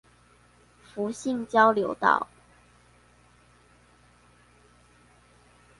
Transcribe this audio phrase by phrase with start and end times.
[0.81, 2.27] 福興交流道